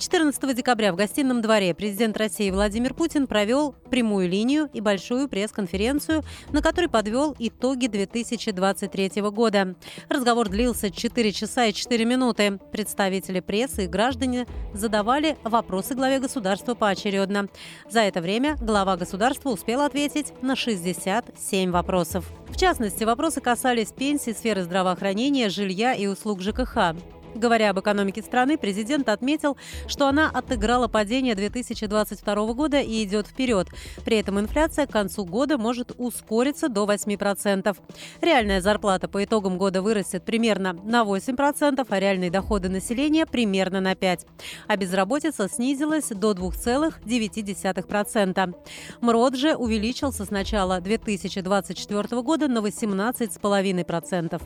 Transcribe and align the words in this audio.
14 0.00 0.56
декабря 0.56 0.94
в 0.94 0.96
гостином 0.96 1.42
дворе 1.42 1.74
президент 1.74 2.16
России 2.16 2.50
Владимир 2.50 2.94
Путин 2.94 3.26
провел 3.26 3.74
прямую 3.90 4.30
линию 4.30 4.70
и 4.72 4.80
большую 4.80 5.28
пресс-конференцию, 5.28 6.24
на 6.52 6.62
которой 6.62 6.88
подвел 6.88 7.36
итоги 7.38 7.86
2023 7.86 9.20
года. 9.30 9.74
Разговор 10.08 10.48
длился 10.48 10.90
4 10.90 11.32
часа 11.32 11.66
и 11.66 11.74
4 11.74 12.04
минуты. 12.06 12.58
Представители 12.72 13.40
прессы 13.40 13.84
и 13.84 13.88
граждане 13.88 14.46
задавали 14.72 15.36
вопросы 15.44 15.94
главе 15.94 16.18
государства 16.18 16.74
поочередно. 16.74 17.48
За 17.90 18.00
это 18.00 18.22
время 18.22 18.56
глава 18.56 18.96
государства 18.96 19.50
успел 19.50 19.82
ответить 19.82 20.32
на 20.40 20.56
67 20.56 21.70
вопросов. 21.70 22.24
В 22.48 22.56
частности, 22.56 23.04
вопросы 23.04 23.42
касались 23.42 23.92
пенсий, 23.92 24.32
сферы 24.32 24.62
здравоохранения, 24.62 25.50
жилья 25.50 25.92
и 25.92 26.06
услуг 26.06 26.40
ЖКХ. 26.40 26.94
Говоря 27.34 27.70
об 27.70 27.80
экономике 27.80 28.22
страны, 28.22 28.58
президент 28.58 29.08
отметил, 29.08 29.56
что 29.86 30.08
она 30.08 30.30
отыграла 30.30 30.88
падение 30.88 31.34
2022 31.34 32.52
года 32.54 32.80
и 32.80 33.04
идет 33.04 33.26
вперед. 33.26 33.68
При 34.04 34.18
этом 34.18 34.40
инфляция 34.40 34.86
к 34.86 34.90
концу 34.90 35.24
года 35.24 35.56
может 35.58 35.92
ускориться 35.96 36.68
до 36.68 36.84
8%. 36.84 37.76
Реальная 38.20 38.60
зарплата 38.60 39.08
по 39.08 39.24
итогам 39.24 39.58
года 39.58 39.82
вырастет 39.82 40.24
примерно 40.24 40.72
на 40.72 41.02
8%, 41.02 41.86
а 41.88 42.00
реальные 42.00 42.30
доходы 42.30 42.68
населения 42.68 43.26
примерно 43.26 43.80
на 43.80 43.92
5%. 43.92 44.26
А 44.66 44.76
безработица 44.76 45.48
снизилась 45.48 46.08
до 46.08 46.32
2,9%. 46.32 48.54
МРОД 49.00 49.36
же 49.36 49.54
увеличился 49.54 50.24
с 50.24 50.30
начала 50.30 50.80
2024 50.80 52.22
года 52.22 52.48
на 52.48 52.58
18,5%. 52.58 54.42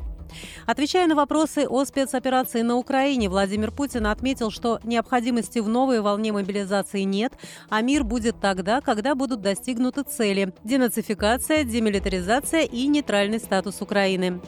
Отвечая 0.66 1.06
на 1.06 1.14
вопросы 1.14 1.66
о 1.68 1.84
спецоперации 1.84 2.62
на 2.62 2.76
Украине, 2.76 3.28
Владимир 3.28 3.70
Путин 3.70 4.06
отметил, 4.06 4.50
что 4.50 4.80
необходимости 4.84 5.58
в 5.58 5.68
новой 5.68 6.00
волне 6.00 6.32
мобилизации 6.32 7.02
нет, 7.02 7.32
а 7.68 7.80
мир 7.82 8.04
будет 8.04 8.40
тогда, 8.40 8.80
когда 8.80 9.14
будут 9.14 9.40
достигнуты 9.40 10.02
цели– 10.02 10.52
денацификация, 10.64 11.64
демилитаризация 11.64 12.62
и 12.62 12.86
нейтральный 12.86 13.38
статус 13.38 13.80
Украины. 13.80 14.40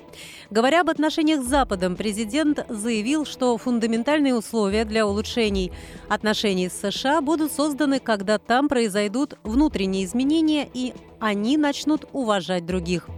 Говоря 0.50 0.82
об 0.82 0.90
отношениях 0.90 1.42
с 1.42 1.46
Западом, 1.46 1.96
президент 1.96 2.64
заявил, 2.68 3.24
что 3.26 3.56
фундаментальные 3.58 4.34
условия 4.34 4.84
для 4.84 5.06
улучшений 5.06 5.72
отношений 6.08 6.68
с 6.68 6.80
США 6.80 7.20
будут 7.20 7.52
созданы, 7.52 7.98
когда 8.00 8.38
там 8.38 8.68
произойдут 8.68 9.38
внутренние 9.42 10.04
изменения 10.04 10.68
и 10.72 10.94
они 11.20 11.56
начнут 11.56 12.04
уважать 12.12 12.66
других. 12.66 13.08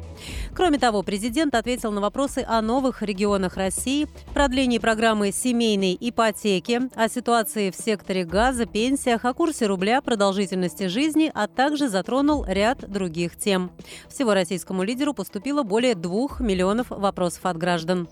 Кроме 0.54 0.78
того, 0.78 1.02
президент 1.02 1.54
ответил 1.54 1.92
на 1.92 2.00
вопросы 2.00 2.44
о 2.46 2.60
новых 2.60 3.02
регионах 3.02 3.56
России, 3.56 4.08
продлении 4.34 4.78
программы 4.78 5.32
семейной 5.32 5.96
ипотеки, 6.00 6.80
о 6.94 7.08
ситуации 7.08 7.70
в 7.70 7.76
секторе 7.76 8.24
газа, 8.24 8.66
пенсиях, 8.66 9.24
о 9.24 9.34
курсе 9.34 9.66
рубля, 9.66 10.00
продолжительности 10.00 10.88
жизни, 10.88 11.30
а 11.34 11.46
также 11.46 11.88
затронул 11.88 12.44
ряд 12.46 12.90
других 12.90 13.36
тем. 13.36 13.70
Всего 14.08 14.34
российскому 14.34 14.82
лидеру 14.82 15.14
поступило 15.14 15.62
более 15.62 15.94
двух 15.94 16.40
миллионов 16.40 16.90
вопросов 16.90 17.46
от 17.46 17.56
граждан. 17.56 18.08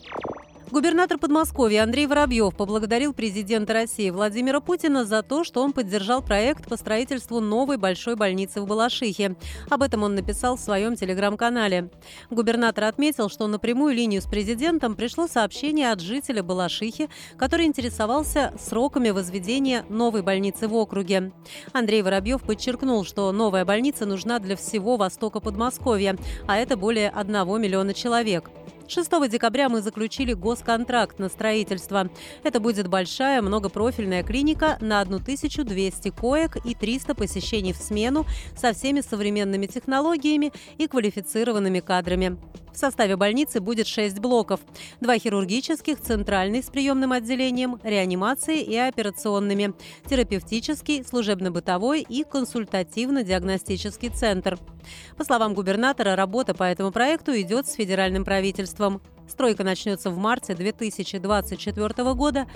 Губернатор 0.72 1.17
Подмосковья 1.17 1.84
Андрей 1.84 2.09
Воробьев 2.09 2.56
поблагодарил 2.56 3.14
президента 3.14 3.72
России 3.72 4.11
Владимира 4.11 4.59
Путина 4.59 5.05
за 5.05 5.22
то, 5.22 5.44
что 5.44 5.62
он 5.62 5.72
поддержал 5.72 6.22
проект 6.22 6.69
по 6.69 6.77
строительству 6.77 7.38
новой 7.38 7.77
большой 7.77 8.16
больницы 8.16 8.60
в 8.60 8.66
Балашихе. 8.66 9.37
Об 9.71 9.82
этом 9.82 10.03
он 10.03 10.16
написал 10.16 10.56
в 10.56 10.60
своем 10.60 10.97
телеграм-канале. 10.97 11.91
Губернатор 12.31 12.84
отметил, 12.84 13.28
что 13.28 13.47
на 13.47 13.60
прямую 13.60 13.94
линию 13.94 14.21
с 14.21 14.25
президентом 14.25 14.97
пришло 14.97 15.28
сообщение 15.28 15.93
от 15.93 16.00
жителя 16.00 16.43
Балашихи, 16.43 17.09
который 17.38 17.66
интересовался 17.66 18.53
сроками 18.60 19.10
возведения 19.10 19.84
новой 19.88 20.22
больницы 20.22 20.66
в 20.66 20.75
округе. 20.75 21.33
Андрей 21.72 22.03
Воробьев 22.03 22.43
подчеркнул, 22.43 23.04
что 23.04 23.31
новая 23.31 23.65
больница 23.65 24.04
нужна 24.04 24.41
для 24.41 24.56
всего 24.56 24.97
востока 24.97 25.38
Подмосковья, 25.38 26.16
а 26.48 26.56
это 26.56 26.77
более 26.77 27.10
1 27.10 27.33
миллиона 27.62 27.94
человек. 27.94 28.50
6 28.88 29.28
декабря 29.28 29.69
мы 29.69 29.82
заключили 29.82 30.32
госконтракт 30.32 31.19
на 31.19 31.28
строительство. 31.28 32.08
Это 32.42 32.60
будет 32.60 32.88
большая 32.88 33.42
многопрофильная 33.42 34.22
клиника 34.22 34.78
на 34.80 35.00
1200 35.00 36.10
коек 36.10 36.56
и 36.64 36.74
300 36.74 37.14
посещений 37.14 37.72
в 37.72 37.76
смену 37.76 38.26
со 38.56 38.72
всеми 38.72 39.00
современными 39.00 39.66
технологиями 39.66 40.52
и 40.78 40.86
квалифицированными 40.86 41.80
кадрами. 41.80 42.38
В 42.76 42.78
составе 42.78 43.16
больницы 43.16 43.60
будет 43.60 43.86
6 43.86 44.19
блоков. 44.19 44.60
Два 45.00 45.18
хирургических, 45.18 45.98
центральный 45.98 46.62
с 46.62 46.66
приемным 46.66 47.12
отделением, 47.12 47.80
реанимацией 47.82 48.60
и 48.60 48.76
операционными, 48.76 49.72
терапевтический, 50.04 51.03
служебно-бытовой 51.03 52.03
и 52.03 52.22
консультативно-диагностический 52.22 54.10
центр. 54.10 54.58
По 55.16 55.24
словам 55.24 55.54
губернатора, 55.54 56.16
работа 56.16 56.53
по 56.53 56.64
этому 56.64 56.92
проекту 56.92 57.32
идет 57.41 57.66
с 57.66 57.72
федеральным 57.72 58.26
правительством. 58.26 58.75
Стройка 59.28 59.64
начнется 59.64 60.10
в 60.10 60.19
марте 60.19 60.54
2024 60.54 62.14
года. 62.14 62.47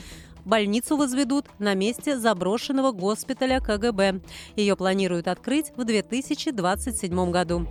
Больницу 0.44 0.96
возведут 0.96 1.46
на 1.58 1.74
месте 1.74 2.18
заброшенного 2.18 2.92
госпиталя 2.92 3.60
КГБ. 3.60 4.20
Ее 4.56 4.76
планируют 4.76 5.28
открыть 5.28 5.72
в 5.76 5.84
2027 5.84 7.30
году. 7.30 7.66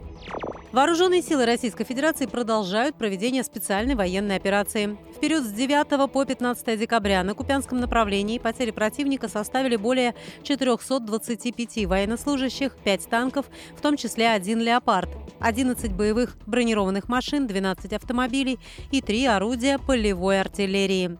Вооруженные 0.71 1.23
силы 1.23 1.47
Российской 1.47 1.83
Федерации 1.83 2.27
продолжают 2.27 2.95
проведение 2.95 3.43
специальной 3.43 3.95
военной 3.95 4.35
операции. 4.35 4.97
В 5.15 5.19
период 5.19 5.43
с 5.43 5.51
9 5.51 6.11
по 6.11 6.25
15 6.25 6.79
декабря 6.79 7.23
на 7.23 7.33
Купянском 7.33 7.79
направлении 7.79 8.37
потери 8.37 8.69
противника 8.69 9.27
составили 9.27 9.77
более 9.77 10.13
425 10.43 11.87
военнослужащих, 11.87 12.75
5 12.83 13.09
танков, 13.09 13.47
в 13.75 13.81
том 13.81 13.97
числе 13.97 14.29
один 14.29 14.59
«Леопард», 14.59 15.09
11 15.39 15.91
боевых 15.93 16.37
бронированных 16.45 17.09
машин, 17.09 17.47
12 17.47 17.91
автомобилей 17.93 18.59
и 18.91 19.01
3 19.01 19.25
орудия 19.25 19.79
полевой 19.79 20.39
артиллерии. 20.39 21.17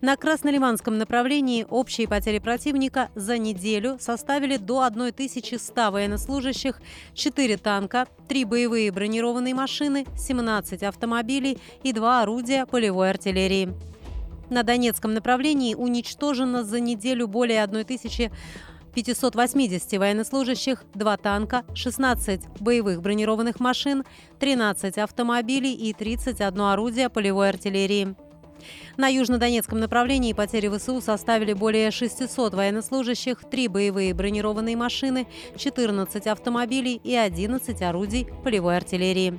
На 0.00 0.16
Краснолиманском 0.16 0.98
направлении 0.98 1.66
общие 1.68 2.06
потери 2.06 2.38
противника 2.38 3.10
за 3.14 3.38
неделю 3.38 3.96
составили 4.00 4.56
до 4.56 4.82
1100 4.82 5.90
военнослужащих, 5.90 6.80
4 7.14 7.56
танка, 7.56 8.06
3 8.28 8.44
боевые 8.44 8.92
бронированные 8.92 9.54
машины, 9.54 10.06
17 10.16 10.82
автомобилей 10.82 11.58
и 11.82 11.92
2 11.92 12.22
орудия 12.22 12.66
полевой 12.66 13.10
артиллерии. 13.10 13.72
На 14.50 14.62
Донецком 14.62 15.14
направлении 15.14 15.74
уничтожено 15.74 16.64
за 16.64 16.80
неделю 16.80 17.26
более 17.26 17.62
1000 17.62 18.30
580 18.94 19.98
военнослужащих, 19.98 20.84
2 20.94 21.16
танка, 21.16 21.64
16 21.74 22.60
боевых 22.60 23.02
бронированных 23.02 23.58
машин, 23.58 24.04
13 24.38 24.98
автомобилей 24.98 25.74
и 25.74 25.92
31 25.92 26.60
орудие 26.60 27.08
полевой 27.08 27.48
артиллерии. 27.48 28.14
На 28.96 29.08
южнодонецком 29.08 29.80
направлении 29.80 30.32
потери 30.32 30.68
ВСУ 30.68 31.00
составили 31.00 31.52
более 31.52 31.90
600 31.90 32.54
военнослужащих, 32.54 33.40
3 33.50 33.68
боевые 33.68 34.14
бронированные 34.14 34.76
машины, 34.76 35.26
14 35.56 36.26
автомобилей 36.26 37.00
и 37.02 37.14
11 37.14 37.82
орудий 37.82 38.26
полевой 38.44 38.76
артиллерии. 38.76 39.38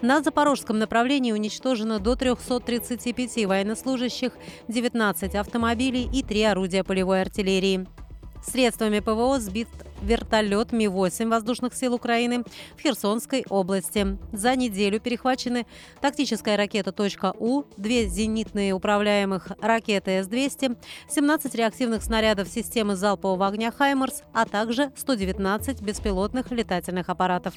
На 0.00 0.22
запорожском 0.22 0.78
направлении 0.78 1.32
уничтожено 1.32 1.98
до 1.98 2.16
335 2.16 3.46
военнослужащих, 3.46 4.32
19 4.68 5.34
автомобилей 5.34 6.08
и 6.12 6.22
3 6.22 6.42
орудия 6.44 6.84
полевой 6.84 7.22
артиллерии. 7.22 7.86
Средствами 8.50 9.00
ПВО 9.00 9.40
сбит 9.40 9.68
вертолет 10.02 10.72
Ми-8 10.72 11.28
воздушных 11.28 11.74
сил 11.74 11.94
Украины 11.94 12.44
в 12.76 12.80
Херсонской 12.80 13.44
области. 13.48 14.18
За 14.32 14.54
неделю 14.54 15.00
перехвачены 15.00 15.66
тактическая 16.00 16.56
ракета 16.56 16.94
«У», 17.38 17.64
две 17.76 18.06
зенитные 18.06 18.72
управляемых 18.72 19.52
ракеты 19.60 20.22
С-200, 20.22 20.76
17 21.08 21.54
реактивных 21.54 22.02
снарядов 22.02 22.48
системы 22.48 22.94
залпового 22.94 23.46
огня 23.48 23.72
«Хаймерс», 23.72 24.22
а 24.32 24.46
также 24.46 24.92
119 24.96 25.82
беспилотных 25.82 26.50
летательных 26.50 27.08
аппаратов. 27.08 27.54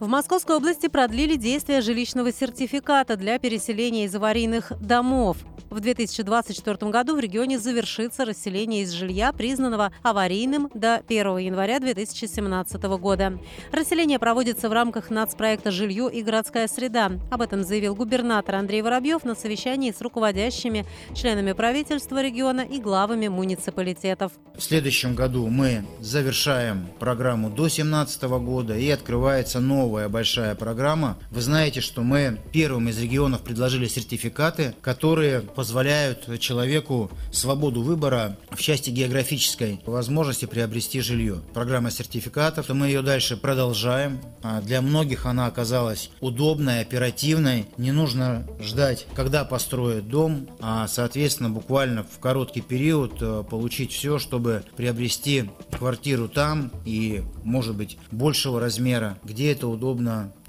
В 0.00 0.06
Московской 0.06 0.54
области 0.54 0.86
продлили 0.86 1.34
действие 1.34 1.80
жилищного 1.80 2.32
сертификата 2.32 3.16
для 3.16 3.36
переселения 3.40 4.04
из 4.04 4.14
аварийных 4.14 4.72
домов. 4.80 5.38
В 5.70 5.80
2024 5.80 6.90
году 6.90 7.14
в 7.14 7.20
регионе 7.20 7.58
завершится 7.58 8.24
расселение 8.24 8.84
из 8.84 8.92
жилья, 8.92 9.32
признанного 9.32 9.92
аварийным 10.02 10.70
до 10.72 11.02
1 11.06 11.38
января 11.38 11.78
2017 11.78 12.82
года. 12.98 13.38
Расселение 13.70 14.18
проводится 14.18 14.70
в 14.70 14.72
рамках 14.72 15.10
нацпроекта 15.10 15.70
«Жилье 15.70 16.08
и 16.10 16.22
городская 16.22 16.68
среда». 16.68 17.12
Об 17.30 17.42
этом 17.42 17.64
заявил 17.64 17.94
губернатор 17.94 18.54
Андрей 18.54 18.80
Воробьев 18.80 19.24
на 19.24 19.34
совещании 19.34 19.92
с 19.92 20.00
руководящими 20.00 20.86
членами 21.14 21.52
правительства 21.52 22.22
региона 22.22 22.62
и 22.62 22.80
главами 22.80 23.28
муниципалитетов. 23.28 24.32
В 24.56 24.62
следующем 24.62 25.14
году 25.14 25.48
мы 25.48 25.84
завершаем 26.00 26.88
программу 26.98 27.50
до 27.50 27.64
2017 27.64 28.22
года 28.22 28.74
и 28.76 28.88
открывается 28.88 29.60
новая 29.88 30.10
большая 30.10 30.54
программа. 30.54 31.16
Вы 31.30 31.40
знаете, 31.40 31.80
что 31.80 32.02
мы 32.02 32.38
первым 32.52 32.90
из 32.90 32.98
регионов 32.98 33.40
предложили 33.40 33.88
сертификаты, 33.88 34.74
которые 34.82 35.40
позволяют 35.40 36.28
человеку 36.40 37.10
свободу 37.32 37.80
выбора 37.80 38.36
в 38.50 38.58
части 38.60 38.90
географической 38.90 39.80
возможности 39.86 40.44
приобрести 40.44 41.00
жилье. 41.00 41.40
Программа 41.54 41.90
сертификатов, 41.90 42.68
мы 42.68 42.88
ее 42.88 43.00
дальше 43.00 43.38
продолжаем. 43.38 44.20
А 44.42 44.60
для 44.60 44.82
многих 44.82 45.24
она 45.24 45.46
оказалась 45.46 46.10
удобной, 46.20 46.82
оперативной. 46.82 47.64
Не 47.78 47.92
нужно 47.92 48.46
ждать, 48.60 49.06
когда 49.14 49.46
построят 49.46 50.06
дом, 50.08 50.50
а, 50.60 50.86
соответственно, 50.86 51.48
буквально 51.48 52.04
в 52.04 52.18
короткий 52.18 52.60
период 52.60 53.22
э, 53.22 53.42
получить 53.48 53.92
все, 53.92 54.18
чтобы 54.18 54.64
приобрести 54.76 55.48
квартиру 55.78 56.28
там 56.28 56.70
и, 56.84 57.22
может 57.42 57.74
быть, 57.74 57.96
большего 58.10 58.60
размера, 58.60 59.18
где 59.24 59.52
это 59.52 59.66
удобно 59.66 59.77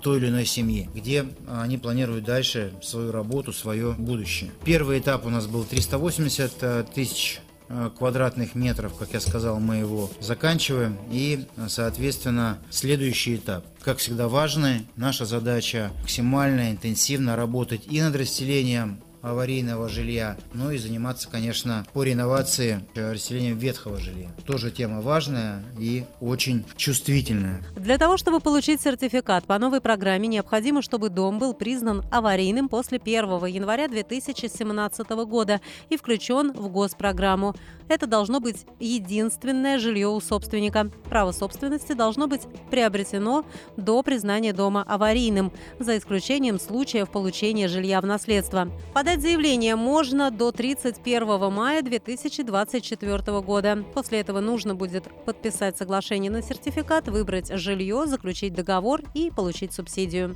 той 0.01 0.17
или 0.17 0.27
иной 0.29 0.45
семье, 0.45 0.89
где 0.93 1.25
они 1.47 1.77
планируют 1.77 2.25
дальше 2.25 2.73
свою 2.81 3.11
работу, 3.11 3.53
свое 3.53 3.93
будущее. 3.97 4.51
Первый 4.63 4.99
этап 4.99 5.25
у 5.25 5.29
нас 5.29 5.47
был 5.47 5.63
380 5.63 6.53
э, 6.61 6.85
тысяч 6.93 7.41
э, 7.67 7.89
квадратных 7.97 8.55
метров, 8.55 8.95
как 8.97 9.13
я 9.13 9.19
сказал, 9.19 9.59
мы 9.59 9.77
его 9.77 10.09
заканчиваем. 10.19 10.97
И, 11.11 11.45
соответственно, 11.67 12.59
следующий 12.69 13.35
этап. 13.35 13.65
Как 13.81 13.97
всегда 13.97 14.27
важный, 14.27 14.87
наша 14.95 15.25
задача 15.25 15.91
максимально 16.01 16.71
интенсивно 16.71 17.35
работать 17.35 17.81
и 17.87 18.01
над 18.01 18.15
расселением 18.15 19.01
аварийного 19.21 19.89
жилья, 19.89 20.37
но 20.53 20.71
и 20.71 20.77
заниматься, 20.77 21.27
конечно, 21.29 21.85
по 21.93 22.03
реновации 22.03 22.81
э, 22.95 23.11
расселением 23.11 23.57
ветхого 23.57 23.97
жилья. 23.97 24.29
Тоже 24.45 24.71
тема 24.71 25.01
важная 25.01 25.63
и 25.77 26.05
очень 26.19 26.65
чувствительная. 26.75 27.63
Для 27.75 27.97
того, 27.97 28.17
чтобы 28.17 28.39
получить 28.39 28.81
сертификат 28.81 29.45
по 29.45 29.57
новой 29.57 29.81
программе, 29.81 30.27
необходимо, 30.27 30.81
чтобы 30.81 31.09
дом 31.09 31.39
был 31.39 31.53
признан 31.53 32.03
аварийным 32.11 32.69
после 32.69 32.97
1 32.97 33.45
января 33.45 33.87
2017 33.87 35.09
года 35.09 35.61
и 35.89 35.97
включен 35.97 36.53
в 36.53 36.69
госпрограмму. 36.69 37.55
Это 37.87 38.05
должно 38.05 38.39
быть 38.39 38.65
единственное 38.79 39.79
жилье 39.79 40.07
у 40.07 40.21
собственника. 40.21 40.91
Право 41.09 41.31
собственности 41.31 41.93
должно 41.93 42.27
быть 42.27 42.41
приобретено 42.69 43.43
до 43.77 44.03
признания 44.03 44.53
дома 44.53 44.83
аварийным, 44.87 45.51
за 45.79 45.97
исключением 45.97 46.59
случаев 46.59 47.09
получения 47.09 47.67
жилья 47.67 47.99
в 47.99 48.05
наследство. 48.05 48.69
Подать 48.93 49.08
заявление 49.17 49.75
можно 49.75 50.29
до 50.29 50.51
31 50.51 51.51
мая 51.51 51.81
2024 51.81 53.41
года. 53.41 53.83
После 53.93 54.19
этого 54.19 54.39
нужно 54.39 54.75
будет 54.75 55.05
подписать 55.25 55.77
соглашение 55.77 56.29
на 56.29 56.41
сертификат, 56.41 57.07
выбрать 57.07 57.51
жилье, 57.57 58.05
заключить 58.05 58.53
договор 58.53 59.01
и 59.13 59.31
получить 59.31 59.73
субсидию. 59.73 60.35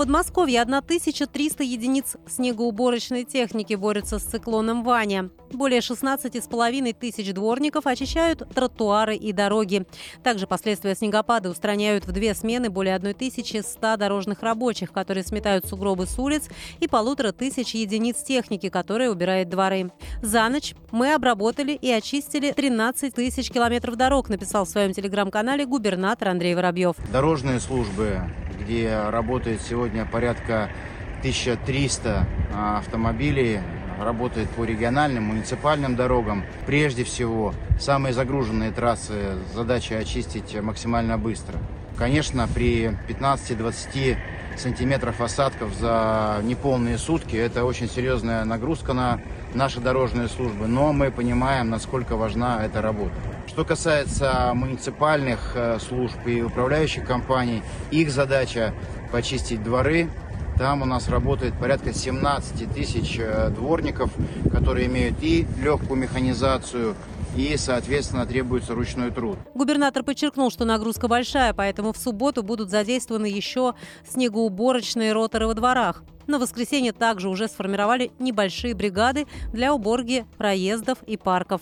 Подмосковье 0.00 0.62
1300 0.62 1.62
единиц 1.62 2.16
снегоуборочной 2.26 3.24
техники 3.24 3.74
борются 3.74 4.18
с 4.18 4.22
циклоном 4.22 4.82
Ваня. 4.82 5.28
Более 5.52 5.80
16,5 5.80 6.96
тысяч 6.98 7.34
дворников 7.34 7.86
очищают 7.86 8.48
тротуары 8.54 9.14
и 9.14 9.34
дороги. 9.34 9.84
Также 10.24 10.46
последствия 10.46 10.94
снегопада 10.94 11.50
устраняют 11.50 12.06
в 12.06 12.12
две 12.12 12.32
смены 12.32 12.70
более 12.70 12.94
1100 12.94 13.98
дорожных 13.98 14.42
рабочих, 14.42 14.90
которые 14.90 15.22
сметают 15.22 15.66
сугробы 15.66 16.06
с 16.06 16.18
улиц, 16.18 16.48
и 16.78 16.88
полутора 16.88 17.32
тысяч 17.32 17.74
единиц 17.74 18.22
техники, 18.22 18.70
которая 18.70 19.10
убирает 19.10 19.50
дворы. 19.50 19.92
За 20.22 20.48
ночь 20.48 20.74
мы 20.92 21.12
обработали 21.12 21.72
и 21.72 21.90
очистили 21.90 22.52
13 22.52 23.12
тысяч 23.12 23.50
километров 23.50 23.96
дорог, 23.96 24.30
написал 24.30 24.64
в 24.64 24.70
своем 24.70 24.94
телеграм-канале 24.94 25.66
губернатор 25.66 26.28
Андрей 26.28 26.54
Воробьев. 26.54 26.96
Дорожные 27.12 27.60
службы, 27.60 28.22
где 28.70 29.00
работает 29.10 29.60
сегодня 29.62 30.06
порядка 30.06 30.70
1300 31.18 32.24
а, 32.54 32.78
автомобилей, 32.78 33.58
работает 33.98 34.48
по 34.50 34.62
региональным, 34.62 35.24
муниципальным 35.24 35.96
дорогам. 35.96 36.44
Прежде 36.66 37.02
всего, 37.02 37.52
самые 37.80 38.12
загруженные 38.12 38.70
трассы 38.70 39.34
задача 39.54 39.98
очистить 39.98 40.54
максимально 40.62 41.18
быстро. 41.18 41.58
Конечно, 41.98 42.46
при 42.46 42.96
15-20 43.08 44.16
сантиметров 44.56 45.20
осадков 45.20 45.74
за 45.74 46.38
неполные 46.44 46.96
сутки 46.96 47.34
это 47.34 47.64
очень 47.64 47.90
серьезная 47.90 48.44
нагрузка 48.44 48.92
на 48.92 49.20
наши 49.52 49.80
дорожные 49.80 50.28
службы, 50.28 50.68
но 50.68 50.92
мы 50.92 51.10
понимаем, 51.10 51.70
насколько 51.70 52.14
важна 52.14 52.64
эта 52.64 52.80
работа. 52.80 53.14
Что 53.50 53.64
касается 53.64 54.52
муниципальных 54.54 55.56
э, 55.56 55.80
служб 55.80 56.16
и 56.24 56.40
управляющих 56.40 57.04
компаний, 57.04 57.64
их 57.90 58.12
задача 58.12 58.72
почистить 59.10 59.64
дворы, 59.64 60.08
там 60.56 60.82
у 60.82 60.84
нас 60.84 61.08
работает 61.08 61.58
порядка 61.58 61.92
17 61.92 62.72
тысяч 62.72 63.16
э, 63.18 63.48
дворников, 63.48 64.12
которые 64.52 64.86
имеют 64.86 65.16
и 65.20 65.48
легкую 65.60 65.98
механизацию, 65.98 66.94
и, 67.36 67.56
соответственно, 67.56 68.24
требуется 68.24 68.72
ручной 68.74 69.10
труд. 69.10 69.36
Губернатор 69.52 70.04
подчеркнул, 70.04 70.52
что 70.52 70.64
нагрузка 70.64 71.08
большая, 71.08 71.52
поэтому 71.52 71.92
в 71.92 71.96
субботу 71.96 72.44
будут 72.44 72.70
задействованы 72.70 73.26
еще 73.26 73.74
снегоуборочные 74.08 75.12
роторы 75.12 75.48
во 75.48 75.54
дворах. 75.54 76.04
На 76.30 76.38
воскресенье 76.38 76.92
также 76.92 77.28
уже 77.28 77.48
сформировали 77.48 78.12
небольшие 78.20 78.72
бригады 78.72 79.26
для 79.52 79.74
уборки 79.74 80.26
проездов 80.38 80.98
и 81.02 81.16
парков. 81.16 81.60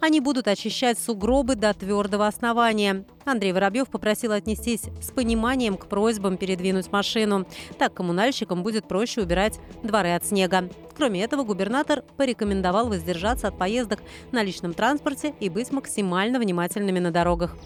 Они 0.00 0.18
будут 0.18 0.48
очищать 0.48 0.98
сугробы 0.98 1.54
до 1.54 1.72
твердого 1.72 2.26
основания. 2.26 3.04
Андрей 3.24 3.52
Воробьев 3.52 3.88
попросил 3.88 4.32
отнестись 4.32 4.82
с 5.00 5.12
пониманием 5.12 5.76
к 5.76 5.86
просьбам 5.86 6.36
передвинуть 6.36 6.90
машину. 6.90 7.46
Так 7.78 7.94
коммунальщикам 7.94 8.64
будет 8.64 8.88
проще 8.88 9.22
убирать 9.22 9.60
дворы 9.84 10.12
от 10.12 10.26
снега. 10.26 10.68
Кроме 10.98 11.22
этого, 11.22 11.44
губернатор 11.44 12.02
порекомендовал 12.16 12.88
воздержаться 12.88 13.46
от 13.46 13.56
поездок 13.56 14.00
на 14.32 14.42
личном 14.42 14.74
транспорте 14.74 15.32
и 15.38 15.48
быть 15.48 15.70
максимально 15.70 16.40
внимательными 16.40 16.98
на 16.98 17.12
дорогах. 17.12 17.56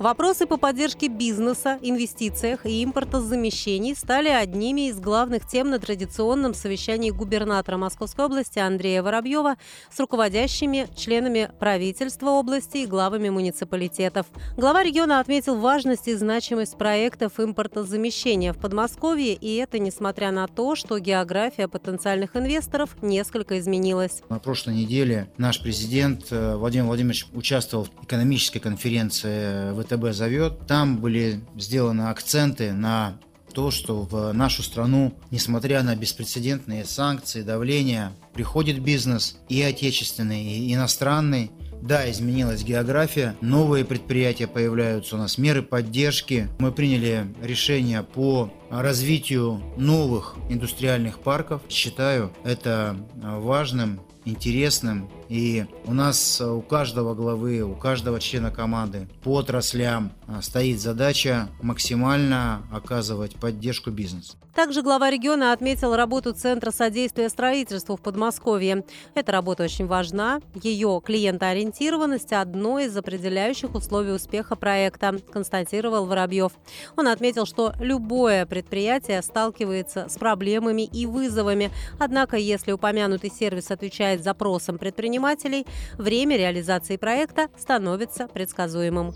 Вопросы 0.00 0.46
по 0.46 0.56
поддержке 0.56 1.08
бизнеса, 1.08 1.78
инвестициях 1.82 2.64
и 2.64 2.82
импортозамещений 2.82 3.94
стали 3.94 4.30
одними 4.30 4.88
из 4.88 4.98
главных 4.98 5.46
тем 5.46 5.68
на 5.68 5.78
традиционном 5.78 6.54
совещании 6.54 7.10
губернатора 7.10 7.76
Московской 7.76 8.24
области 8.24 8.58
Андрея 8.58 9.02
Воробьева 9.02 9.56
с 9.92 10.00
руководящими 10.00 10.88
членами 10.96 11.50
правительства 11.58 12.30
области 12.30 12.78
и 12.78 12.86
главами 12.86 13.28
муниципалитетов. 13.28 14.26
Глава 14.56 14.82
региона 14.82 15.20
отметил 15.20 15.56
важность 15.56 16.08
и 16.08 16.14
значимость 16.14 16.78
проектов 16.78 17.38
импортозамещения 17.38 18.54
в 18.54 18.58
Подмосковье, 18.58 19.34
и 19.34 19.56
это 19.56 19.78
несмотря 19.78 20.30
на 20.30 20.46
то, 20.46 20.76
что 20.76 20.98
география 20.98 21.68
потенциальных 21.68 22.36
инвесторов 22.36 22.69
несколько 23.02 23.58
изменилась. 23.58 24.22
На 24.28 24.38
прошлой 24.38 24.74
неделе 24.74 25.28
наш 25.36 25.60
президент 25.60 26.26
э, 26.30 26.56
Владимир 26.56 26.86
Владимирович 26.86 27.26
участвовал 27.32 27.84
в 27.84 28.04
экономической 28.04 28.60
конференции 28.60 29.72
в 29.72 29.82
ВТБ 29.82 30.14
зовет. 30.14 30.66
Там 30.66 30.98
были 30.98 31.40
сделаны 31.56 32.08
акценты 32.08 32.72
на 32.72 33.18
то, 33.52 33.70
что 33.70 34.02
в 34.02 34.32
нашу 34.32 34.62
страну, 34.62 35.14
несмотря 35.30 35.82
на 35.82 35.96
беспрецедентные 35.96 36.84
санкции, 36.84 37.42
давление, 37.42 38.12
приходит 38.32 38.80
бизнес 38.80 39.38
и 39.48 39.60
отечественный, 39.62 40.44
и 40.44 40.74
иностранный. 40.74 41.50
Да, 41.82 42.10
изменилась 42.10 42.62
география, 42.62 43.34
новые 43.40 43.86
предприятия 43.86 44.46
появляются 44.46 45.16
у 45.16 45.18
нас, 45.18 45.38
меры 45.38 45.62
поддержки. 45.62 46.48
Мы 46.58 46.72
приняли 46.72 47.34
решение 47.42 48.02
по 48.02 48.52
развитию 48.70 49.62
новых 49.76 50.36
индустриальных 50.48 51.18
парков. 51.18 51.62
Считаю 51.68 52.32
это 52.44 52.96
важным 53.16 54.00
интересным. 54.24 55.08
И 55.28 55.64
у 55.84 55.94
нас 55.94 56.40
э, 56.40 56.46
у 56.46 56.60
каждого 56.60 57.14
главы, 57.14 57.62
у 57.62 57.74
каждого 57.74 58.20
члена 58.20 58.50
команды 58.50 59.08
по 59.22 59.38
отраслям 59.38 60.12
э, 60.26 60.40
стоит 60.42 60.80
задача 60.80 61.48
максимально 61.62 62.62
оказывать 62.72 63.36
поддержку 63.36 63.90
бизнесу. 63.90 64.36
Также 64.54 64.82
глава 64.82 65.10
региона 65.10 65.52
отметил 65.52 65.94
работу 65.94 66.32
Центра 66.32 66.72
содействия 66.72 67.28
строительству 67.28 67.96
в 67.96 68.00
Подмосковье. 68.00 68.84
Эта 69.14 69.32
работа 69.32 69.62
очень 69.62 69.86
важна. 69.86 70.40
Ее 70.62 71.00
клиентоориентированность– 71.04 72.32
одно 72.32 72.80
из 72.80 72.96
определяющих 72.96 73.74
условий 73.74 74.12
успеха 74.12 74.56
проекта, 74.56 75.16
констатировал 75.32 76.06
Воробьев. 76.06 76.52
Он 76.96 77.06
отметил, 77.06 77.46
что 77.46 77.72
любое 77.78 78.44
предприятие 78.44 78.59
предприятие 78.60 79.22
сталкивается 79.22 80.06
с 80.10 80.18
проблемами 80.18 80.82
и 80.82 81.06
вызовами. 81.06 81.70
Однако, 81.98 82.36
если 82.36 82.72
упомянутый 82.72 83.30
сервис 83.30 83.70
отвечает 83.70 84.22
запросам 84.22 84.76
предпринимателей, 84.76 85.66
время 85.96 86.36
реализации 86.36 86.98
проекта 86.98 87.48
становится 87.56 88.28
предсказуемым. 88.28 89.14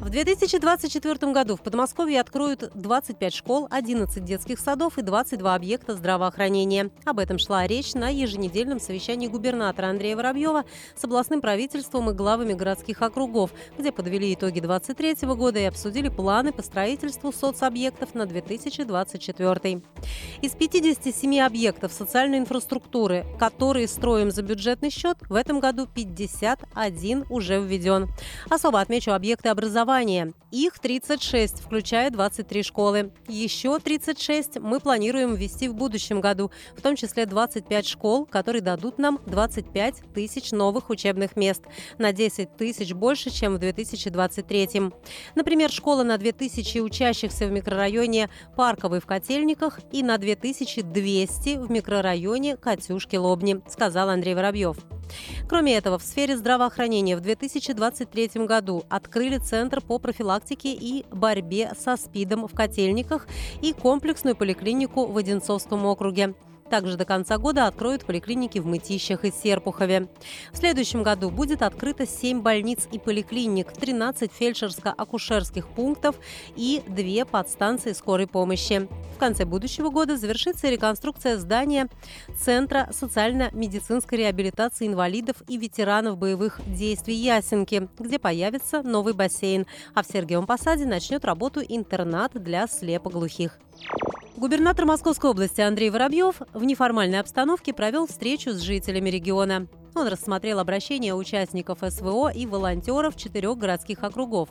В 0.00 0.08
2024 0.08 1.30
году 1.30 1.56
в 1.56 1.60
Подмосковье 1.60 2.22
откроют 2.22 2.70
25 2.74 3.34
школ, 3.34 3.68
11 3.70 4.24
детских 4.24 4.58
садов 4.58 4.96
и 4.96 5.02
22 5.02 5.54
объекта 5.54 5.94
здравоохранения. 5.94 6.90
Об 7.04 7.18
этом 7.18 7.38
шла 7.38 7.66
речь 7.66 7.92
на 7.92 8.08
еженедельном 8.08 8.80
совещании 8.80 9.26
губернатора 9.26 9.88
Андрея 9.88 10.16
Воробьева 10.16 10.64
с 10.96 11.04
областным 11.04 11.42
правительством 11.42 12.08
и 12.08 12.14
главами 12.14 12.54
городских 12.54 13.02
округов, 13.02 13.50
где 13.76 13.92
подвели 13.92 14.32
итоги 14.32 14.60
2023 14.60 15.28
года 15.34 15.58
и 15.58 15.64
обсудили 15.64 16.08
планы 16.08 16.52
по 16.54 16.62
строительству 16.62 17.30
соцобъектов 17.30 18.14
на 18.14 18.24
2024. 18.24 18.79
Из 20.42 20.52
57 20.52 21.40
объектов 21.40 21.92
социальной 21.92 22.38
инфраструктуры, 22.38 23.26
которые 23.38 23.88
строим 23.88 24.30
за 24.30 24.42
бюджетный 24.42 24.90
счет, 24.90 25.18
в 25.28 25.34
этом 25.34 25.60
году 25.60 25.86
51 25.86 27.26
уже 27.28 27.60
введен. 27.60 28.08
Особо 28.48 28.80
отмечу 28.80 29.12
объекты 29.12 29.48
образования. 29.48 30.32
Их 30.50 30.78
36, 30.80 31.60
включая 31.60 32.10
23 32.10 32.62
школы. 32.62 33.12
Еще 33.28 33.78
36 33.78 34.58
мы 34.58 34.80
планируем 34.80 35.34
ввести 35.34 35.68
в 35.68 35.74
будущем 35.74 36.20
году, 36.20 36.50
в 36.76 36.82
том 36.82 36.96
числе 36.96 37.26
25 37.26 37.86
школ, 37.86 38.26
которые 38.26 38.60
дадут 38.60 38.98
нам 38.98 39.20
25 39.26 40.12
тысяч 40.12 40.50
новых 40.50 40.90
учебных 40.90 41.36
мест, 41.36 41.62
на 41.98 42.12
10 42.12 42.56
тысяч 42.56 42.92
больше, 42.92 43.30
чем 43.30 43.54
в 43.54 43.58
2023. 43.58 44.90
Например, 45.34 45.70
школа 45.70 46.02
на 46.02 46.18
2000 46.18 46.78
учащихся 46.80 47.46
в 47.46 47.52
микрорайоне 47.52 48.28
Парковый 48.70 49.00
в 49.00 49.06
Котельниках 49.06 49.80
и 49.90 50.04
на 50.04 50.16
2200 50.16 51.56
в 51.56 51.72
микрорайоне 51.72 52.56
Катюшки-Лобни, 52.56 53.62
сказал 53.68 54.10
Андрей 54.10 54.36
Воробьев. 54.36 54.76
Кроме 55.48 55.74
этого, 55.74 55.98
в 55.98 56.04
сфере 56.04 56.36
здравоохранения 56.36 57.16
в 57.16 57.20
2023 57.20 58.46
году 58.46 58.84
открыли 58.88 59.38
Центр 59.38 59.80
по 59.80 59.98
профилактике 59.98 60.72
и 60.72 61.04
борьбе 61.10 61.72
со 61.76 61.96
СПИДом 61.96 62.46
в 62.46 62.54
Котельниках 62.54 63.26
и 63.60 63.72
комплексную 63.72 64.36
поликлинику 64.36 65.06
в 65.06 65.16
Одинцовском 65.16 65.84
округе. 65.86 66.36
Также 66.70 66.96
до 66.96 67.04
конца 67.04 67.36
года 67.36 67.66
откроют 67.66 68.04
поликлиники 68.04 68.60
в 68.60 68.66
Мытищах 68.66 69.24
и 69.24 69.32
Серпухове. 69.32 70.08
В 70.52 70.56
следующем 70.56 71.02
году 71.02 71.28
будет 71.30 71.62
открыто 71.62 72.06
7 72.06 72.42
больниц 72.42 72.86
и 72.92 72.98
поликлиник, 73.00 73.72
13 73.72 74.30
фельдшерско-акушерских 74.30 75.66
пунктов 75.74 76.16
и 76.54 76.82
2 76.86 77.24
подстанции 77.24 77.92
скорой 77.92 78.28
помощи. 78.28 78.88
В 79.16 79.18
конце 79.18 79.44
будущего 79.44 79.90
года 79.90 80.16
завершится 80.16 80.68
реконструкция 80.68 81.36
здания 81.38 81.88
Центра 82.38 82.88
социально-медицинской 82.92 84.18
реабилитации 84.18 84.86
инвалидов 84.86 85.42
и 85.48 85.56
ветеранов 85.58 86.18
боевых 86.18 86.60
действий 86.66 87.16
Ясенки, 87.16 87.88
где 87.98 88.20
появится 88.20 88.82
новый 88.82 89.12
бассейн, 89.12 89.66
а 89.94 90.04
в 90.04 90.06
Сергиевом 90.06 90.46
Посаде 90.46 90.86
начнет 90.86 91.24
работу 91.24 91.60
интернат 91.60 92.32
для 92.34 92.68
слепоглухих. 92.68 93.58
Губернатор 94.40 94.86
Московской 94.86 95.28
области 95.28 95.60
Андрей 95.60 95.90
Воробьев 95.90 96.36
в 96.54 96.64
неформальной 96.64 97.20
обстановке 97.20 97.74
провел 97.74 98.06
встречу 98.06 98.52
с 98.52 98.60
жителями 98.60 99.10
региона. 99.10 99.66
Он 99.94 100.08
рассмотрел 100.08 100.60
обращения 100.60 101.14
участников 101.14 101.80
СВО 101.86 102.32
и 102.32 102.46
волонтеров 102.46 103.18
четырех 103.18 103.58
городских 103.58 104.02
округов. 104.02 104.48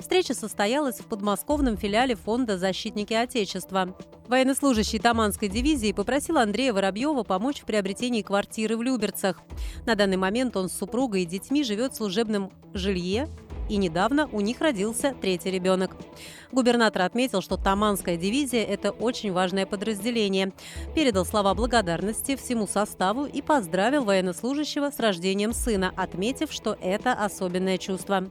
Встреча 0.00 0.34
состоялась 0.34 0.98
в 0.98 1.04
подмосковном 1.04 1.76
филиале 1.76 2.16
фонда 2.16 2.58
«Защитники 2.58 3.12
Отечества». 3.12 3.96
Военнослужащий 4.26 4.98
Таманской 4.98 5.48
дивизии 5.48 5.92
попросил 5.92 6.36
Андрея 6.38 6.72
Воробьева 6.72 7.22
помочь 7.22 7.60
в 7.60 7.66
приобретении 7.66 8.22
квартиры 8.22 8.76
в 8.76 8.82
Люберцах. 8.82 9.40
На 9.86 9.94
данный 9.94 10.16
момент 10.16 10.56
он 10.56 10.68
с 10.68 10.76
супругой 10.76 11.22
и 11.22 11.26
детьми 11.26 11.62
живет 11.62 11.92
в 11.92 11.96
служебном 11.96 12.50
жилье 12.74 13.28
и 13.70 13.76
недавно 13.76 14.28
у 14.32 14.40
них 14.40 14.60
родился 14.60 15.14
третий 15.20 15.50
ребенок. 15.50 15.96
Губернатор 16.50 17.02
отметил, 17.02 17.40
что 17.40 17.56
Таманская 17.56 18.16
дивизия– 18.16 18.64
это 18.68 18.90
очень 18.90 19.32
важное 19.32 19.64
подразделение. 19.64 20.52
Передал 20.94 21.24
слова 21.24 21.54
благодарности 21.54 22.34
всему 22.34 22.66
составу 22.66 23.24
и 23.26 23.40
поздравил 23.40 24.04
военнослужащего 24.04 24.90
с 24.90 24.98
рождением 24.98 25.52
сына, 25.52 25.92
отметив, 25.96 26.52
что 26.52 26.76
это 26.80 27.12
особенное 27.12 27.78
чувство. 27.78 28.28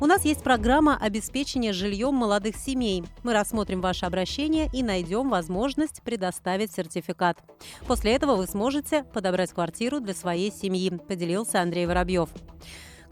У 0.00 0.06
нас 0.06 0.24
есть 0.24 0.42
программа 0.42 0.96
обеспечения 0.96 1.72
жильем 1.72 2.14
молодых 2.14 2.56
семей. 2.56 3.04
Мы 3.22 3.32
рассмотрим 3.32 3.80
ваше 3.80 4.06
обращение 4.06 4.68
и 4.72 4.82
найдем 4.82 5.30
возможность 5.30 6.02
предоставить 6.02 6.72
сертификат. 6.72 7.38
После 7.86 8.12
этого 8.14 8.34
вы 8.34 8.48
сможете 8.48 9.04
подобрать 9.04 9.52
квартиру 9.52 10.00
для 10.00 10.14
своей 10.14 10.50
семьи, 10.50 10.90
поделился 10.90 11.62
Андрей 11.62 11.86
Воробьев. 11.86 12.30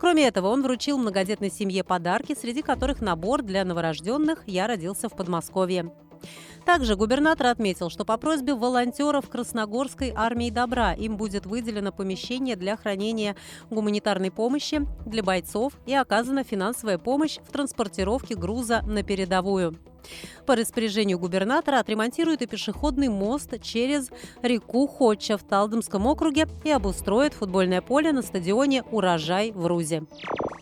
Кроме 0.03 0.27
этого, 0.27 0.49
он 0.49 0.65
вручил 0.65 0.99
многодетной 0.99 1.49
семье 1.49 1.85
подарки, 1.85 2.35
среди 2.35 2.61
которых 2.61 3.01
набор 3.01 3.43
для 3.43 3.65
новорожденных 3.65 4.43
«Я 4.49 4.67
родился 4.67 5.09
в 5.09 5.15
Подмосковье». 5.15 5.93
Также 6.65 6.97
губернатор 6.97 7.49
отметил, 7.49 7.91
что 7.91 8.05
по 8.05 8.17
просьбе 8.17 8.55
волонтеров 8.55 9.29
Красногорской 9.29 10.13
армии 10.15 10.51
добра 10.51 10.93
им 10.93 11.17
будет 11.17 11.47
выделено 11.47 11.93
помещение 11.93 12.57
для 12.57 12.77
хранения 12.77 13.37
гуманитарной 13.71 14.31
помощи 14.31 14.87
для 15.07 15.23
бойцов 15.23 15.73
и 15.87 15.95
оказана 15.95 16.45
финансовая 16.45 16.99
помощь 16.99 17.39
в 17.39 17.53
транспортировке 17.53 18.35
груза 18.35 18.83
на 18.83 19.03
передовую. 19.03 19.79
По 20.47 20.57
распоряжению 20.57 21.19
губернатора 21.19 21.79
отремонтируют 21.79 22.43
и 22.43 22.47
пешеходный 22.47 23.09
мост 23.09 23.61
через 23.63 24.11
реку 24.43 24.87
Хоча 24.87 25.37
в 25.37 25.45
Талдомском 25.45 26.07
округе 26.07 26.49
и 26.65 26.71
обустроят 26.71 27.35
футбольное 27.35 27.81
поле 27.81 28.13
на 28.13 28.23
стадионе 28.23 28.83
«Урожай» 28.91 29.53
в 29.53 29.67
Рузе. 29.67 30.05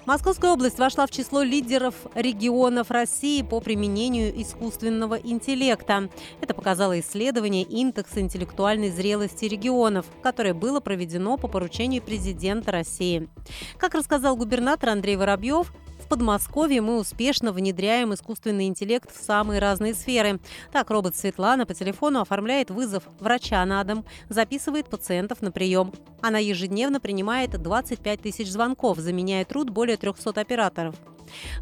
Московская 0.06 0.52
область 0.52 0.78
вошла 0.78 1.06
в 1.06 1.10
число 1.10 1.42
лидеров 1.42 1.94
регионов 2.14 2.90
России 2.90 3.42
по 3.42 3.60
применению 3.60 4.32
искусственного 4.40 5.16
интеллекта. 5.16 6.08
Это 6.40 6.54
показало 6.54 6.98
исследование 7.00 7.62
индекса 7.62 8.20
интеллектуальной 8.20 8.90
зрелости 8.90 9.44
регионов, 9.44 10.06
которое 10.22 10.54
было 10.54 10.80
проведено 10.80 11.36
по 11.36 11.48
поручению 11.48 12.02
президента 12.02 12.72
России. 12.72 13.28
Как 13.76 13.94
рассказал 13.94 14.36
губернатор 14.36 14.88
Андрей 14.88 15.16
Воробьев, 15.16 15.72
Подмосковье 16.10 16.80
мы 16.80 16.98
успешно 16.98 17.52
внедряем 17.52 18.12
искусственный 18.12 18.66
интеллект 18.66 19.14
в 19.14 19.24
самые 19.24 19.60
разные 19.60 19.94
сферы. 19.94 20.40
Так, 20.72 20.90
робот 20.90 21.14
Светлана 21.14 21.66
по 21.66 21.72
телефону 21.72 22.20
оформляет 22.20 22.72
вызов 22.72 23.04
врача 23.20 23.64
на 23.64 23.84
дом, 23.84 24.04
записывает 24.28 24.90
пациентов 24.90 25.40
на 25.40 25.52
прием. 25.52 25.92
Она 26.20 26.38
ежедневно 26.38 26.98
принимает 26.98 27.52
25 27.52 28.22
тысяч 28.22 28.50
звонков, 28.50 28.98
заменяя 28.98 29.44
труд 29.44 29.70
более 29.70 29.96
300 29.96 30.40
операторов. 30.40 30.96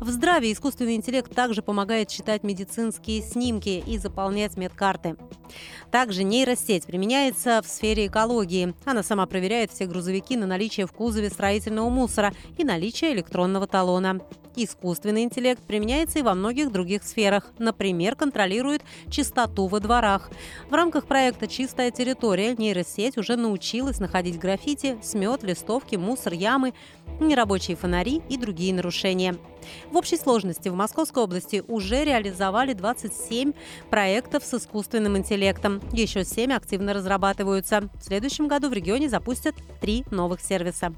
В 0.00 0.08
здравии 0.10 0.52
искусственный 0.52 0.96
интеллект 0.96 1.34
также 1.34 1.62
помогает 1.62 2.08
читать 2.08 2.42
медицинские 2.42 3.22
снимки 3.22 3.82
и 3.86 3.98
заполнять 3.98 4.56
медкарты. 4.56 5.16
Также 5.90 6.24
нейросеть 6.24 6.86
применяется 6.86 7.60
в 7.62 7.68
сфере 7.68 8.06
экологии. 8.06 8.74
Она 8.84 9.02
сама 9.02 9.26
проверяет 9.26 9.70
все 9.72 9.86
грузовики 9.86 10.36
на 10.36 10.46
наличие 10.46 10.86
в 10.86 10.92
кузове 10.92 11.30
строительного 11.30 11.88
мусора 11.88 12.32
и 12.56 12.64
наличие 12.64 13.12
электронного 13.14 13.66
талона. 13.66 14.20
Искусственный 14.60 15.22
интеллект 15.22 15.62
применяется 15.62 16.18
и 16.18 16.22
во 16.22 16.34
многих 16.34 16.72
других 16.72 17.04
сферах. 17.04 17.52
Например, 17.58 18.16
контролирует 18.16 18.82
чистоту 19.08 19.68
во 19.68 19.78
дворах. 19.78 20.30
В 20.68 20.74
рамках 20.74 21.06
проекта 21.06 21.46
«Чистая 21.46 21.92
территория» 21.92 22.56
нейросеть 22.56 23.16
уже 23.18 23.36
научилась 23.36 24.00
находить 24.00 24.38
граффити, 24.38 24.98
смет, 25.00 25.44
листовки, 25.44 25.94
мусор, 25.94 26.32
ямы, 26.32 26.74
нерабочие 27.20 27.76
фонари 27.76 28.20
и 28.28 28.36
другие 28.36 28.74
нарушения. 28.74 29.36
В 29.90 29.96
общей 29.96 30.16
сложности 30.16 30.68
в 30.68 30.74
Московской 30.74 31.22
области 31.22 31.62
уже 31.68 32.04
реализовали 32.04 32.72
27 32.72 33.52
проектов 33.90 34.44
с 34.44 34.54
искусственным 34.54 35.16
интеллектом. 35.16 35.80
Еще 35.92 36.24
7 36.24 36.52
активно 36.52 36.94
разрабатываются. 36.94 37.88
В 37.94 38.04
следующем 38.04 38.48
году 38.48 38.68
в 38.68 38.72
регионе 38.72 39.08
запустят 39.08 39.54
три 39.80 40.04
новых 40.10 40.40
сервиса. 40.40 40.92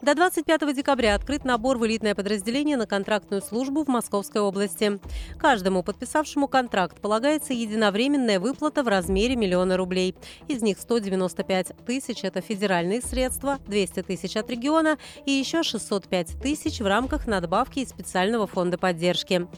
До 0.00 0.14
25 0.14 0.76
декабря 0.76 1.16
открыт 1.16 1.44
набор 1.44 1.76
в 1.76 1.84
элитное 1.84 2.14
подразделение 2.14 2.76
на 2.76 2.86
контрактную 2.86 3.42
службу 3.42 3.82
в 3.82 3.88
Московской 3.88 4.40
области. 4.40 5.00
Каждому 5.38 5.82
подписавшему 5.82 6.46
контракт 6.46 7.00
полагается 7.00 7.52
единовременная 7.52 8.38
выплата 8.38 8.84
в 8.84 8.88
размере 8.88 9.34
миллиона 9.34 9.76
рублей. 9.76 10.14
Из 10.46 10.62
них 10.62 10.78
195 10.78 11.72
тысяч– 11.84 12.20
это 12.22 12.40
федеральные 12.40 13.02
средства, 13.02 13.58
200 13.66 14.02
тысяч 14.04 14.36
от 14.36 14.48
региона 14.48 14.98
и 15.26 15.32
еще 15.32 15.64
605 15.64 16.40
тысяч 16.40 16.78
в 16.78 16.86
рамках 16.86 17.26
надбавки 17.26 17.80
из 17.80 17.88
специального 17.88 18.46
фонда 18.46 18.78
поддержки. 18.78 19.48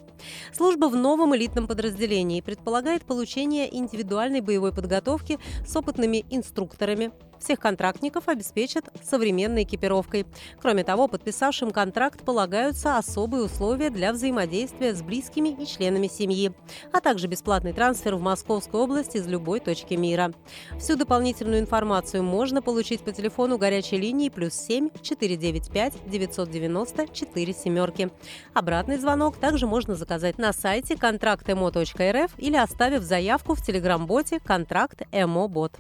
Служба 0.54 0.87
в 0.87 0.97
новом 0.97 1.37
элитном 1.37 1.66
подразделении 1.66 2.40
предполагает 2.40 3.04
получение 3.04 3.75
индивидуальной 3.76 4.40
боевой 4.40 4.73
подготовки 4.73 5.38
с 5.66 5.76
опытными 5.76 6.25
инструкторами, 6.30 7.12
Всех 7.40 7.59
контрактников 7.59 8.28
обеспечат 8.28 8.85
современной 9.02 9.62
экипировкой. 9.62 10.26
Кроме 10.61 10.85
того, 10.85 11.09
подписавшим 11.09 11.70
контракт 11.70 12.23
полагаются 12.23 12.99
особые 12.99 13.44
условия 13.44 13.88
для 13.88 14.12
взаимодействия 14.12 14.94
с 14.94 15.02
близкими 15.02 15.49
и 15.49 15.66
членами 15.66 16.06
семьи, 16.06 16.52
а 16.92 17.00
также 17.00 17.28
бесплатный 17.28 17.73
трансфер 17.73 18.16
в 18.16 18.20
Московскую 18.20 18.85
область 18.85 19.16
из 19.16 19.26
любой 19.26 19.61
точки 19.61 19.94
мира. 19.94 20.32
Всю 20.78 20.97
дополнительную 20.97 21.61
информацию 21.61 22.23
можно 22.23 22.61
получить 22.61 23.00
по 23.00 23.12
телефону 23.12 23.56
горячей 23.56 23.97
линии 23.97 24.28
плюс 24.28 24.52
7 24.52 24.90
495 25.00 25.94
990 26.06 27.09
4 27.09 27.54
семерки. 27.54 28.11
Обратный 28.52 28.99
звонок 28.99 29.38
также 29.38 29.66
можно 29.66 29.94
заказать 29.94 30.37
на 30.37 30.52
сайте 30.52 30.97
контрактмо.рф 30.97 32.32
или 32.37 32.56
оставив 32.56 33.02
заявку 33.02 33.54
в 33.54 33.62
телеграм-боте 33.62 34.40
«Контракт 34.40 35.02
Бот». 35.49 35.73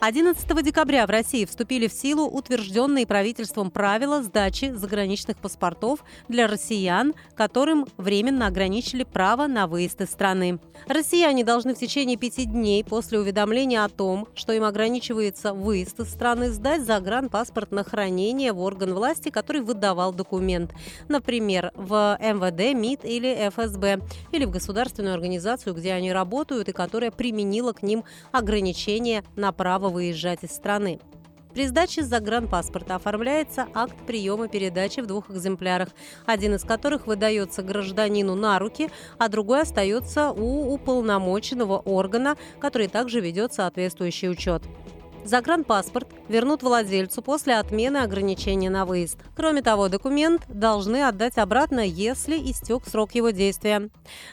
11 0.00 0.62
декабря 0.64 1.06
в 1.06 1.10
России 1.10 1.44
вступили 1.44 1.86
в 1.86 1.92
силу 1.92 2.24
утвержденные 2.26 3.06
правительством 3.06 3.70
правила 3.70 4.22
сдачи 4.22 4.72
заграничных 4.72 5.36
паспортов 5.36 6.02
для 6.26 6.46
россиян, 6.46 7.12
которым 7.36 7.86
временно 7.98 8.46
ограничили 8.46 9.04
право 9.04 9.46
на 9.46 9.66
выезд 9.66 10.00
из 10.00 10.08
страны. 10.08 10.58
Россияне 10.86 11.44
должны 11.44 11.74
в 11.74 11.78
течение 11.78 12.16
пяти 12.16 12.46
дней 12.46 12.82
после 12.82 13.18
уведомления 13.18 13.84
о 13.84 13.90
том, 13.90 14.26
что 14.34 14.54
им 14.54 14.64
ограничивается 14.64 15.52
выезд 15.52 16.00
из 16.00 16.08
страны, 16.10 16.50
сдать 16.50 16.86
загранпаспорт 16.86 17.70
на 17.70 17.84
хранение 17.84 18.54
в 18.54 18.60
орган 18.60 18.94
власти, 18.94 19.28
который 19.28 19.60
выдавал 19.60 20.14
документ. 20.14 20.72
Например, 21.08 21.72
в 21.74 22.16
МВД, 22.18 22.74
МИД 22.74 23.04
или 23.04 23.50
ФСБ, 23.50 24.00
или 24.32 24.46
в 24.46 24.50
государственную 24.50 25.12
организацию, 25.12 25.74
где 25.74 25.92
они 25.92 26.10
работают 26.10 26.70
и 26.70 26.72
которая 26.72 27.10
применила 27.10 27.74
к 27.74 27.82
ним 27.82 28.04
ограничения 28.32 29.24
на 29.36 29.52
право 29.52 29.89
выезжать 29.90 30.44
из 30.44 30.50
страны. 30.50 30.98
При 31.52 31.66
сдаче 31.66 32.02
загранпаспорта 32.02 32.94
оформляется 32.94 33.66
акт 33.74 33.96
приема 34.06 34.48
передачи 34.48 35.00
в 35.00 35.06
двух 35.06 35.30
экземплярах, 35.30 35.88
один 36.24 36.54
из 36.54 36.62
которых 36.62 37.06
выдается 37.06 37.62
гражданину 37.62 38.36
на 38.36 38.58
руки, 38.58 38.88
а 39.18 39.28
другой 39.28 39.62
остается 39.62 40.30
у 40.30 40.72
уполномоченного 40.72 41.78
органа, 41.78 42.36
который 42.60 42.86
также 42.86 43.20
ведет 43.20 43.52
соответствующий 43.52 44.30
учет. 44.30 44.62
Загранпаспорт 45.24 46.08
вернут 46.28 46.62
владельцу 46.62 47.22
после 47.22 47.56
отмены 47.56 47.98
ограничения 47.98 48.70
на 48.70 48.84
выезд. 48.84 49.18
Кроме 49.36 49.62
того, 49.62 49.88
документ 49.88 50.42
должны 50.48 51.02
отдать 51.02 51.38
обратно, 51.38 51.80
если 51.80 52.36
истек 52.36 52.86
срок 52.86 53.14
его 53.14 53.30
действия. 53.30 53.90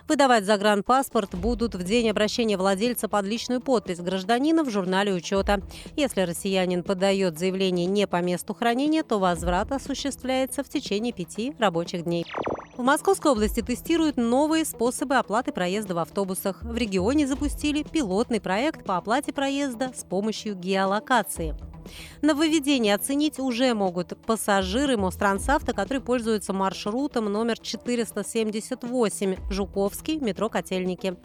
Выдавать 0.08 0.46
загранпаспорт 0.46 1.36
будут 1.36 1.75
в 1.75 1.84
день 1.84 2.10
обращения 2.10 2.58
владельца 2.58 3.08
под 3.08 3.25
личную 3.25 3.62
подпись 3.62 4.00
гражданина 4.00 4.63
в 4.63 4.70
журнале 4.70 5.13
учета. 5.13 5.62
Если 5.96 6.22
россиянин 6.22 6.84
подает 6.84 7.38
заявление 7.38 7.86
не 7.86 8.08
по 8.08 8.22
месту 8.22 8.53
хранения, 8.53 9.03
то 9.03 9.20
возврат 9.20 9.72
осуществляется 9.72 10.63
в 10.63 10.70
течение 10.70 11.13
пяти 11.13 11.56
рабочих 11.60 12.03
дней. 12.03 12.25
В 12.77 12.84
Московской 12.84 13.31
области 13.31 13.63
тестируют 13.63 14.17
новые 14.17 14.63
способы 14.63 15.15
оплаты 15.15 15.51
проезда 15.51 15.96
в 15.96 15.98
автобусах. 15.98 16.62
В 16.62 16.77
регионе 16.77 17.25
запустили 17.25 17.81
пилотный 17.81 18.39
проект 18.39 18.86
по 18.86 18.98
оплате 18.98 19.34
проезда 19.34 19.91
с 19.96 20.03
помощью 20.03 20.53
геолокации. 20.53 21.55
Нововведение 22.22 22.93
оценить 22.93 23.39
уже 23.39 23.74
могут 23.74 24.15
пассажиры 24.27 24.96
Мострансавто, 24.96 25.74
которые 25.74 26.03
пользуются 26.03 26.53
маршрутом 26.53 27.25
номер 27.25 27.57
478 27.57 29.36
Жуковский, 29.50 30.19
метро 30.19 30.48
Котельники. 30.48 31.17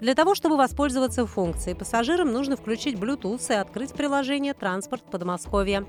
Для 0.00 0.14
того, 0.14 0.36
чтобы 0.36 0.56
воспользоваться 0.56 1.26
функцией, 1.26 1.76
пассажирам 1.76 2.32
нужно 2.32 2.56
включить 2.56 2.94
Bluetooth 2.94 3.52
и 3.52 3.56
открыть 3.56 3.92
приложение 3.92 4.54
«Транспорт 4.54 5.02
Подмосковья». 5.10 5.84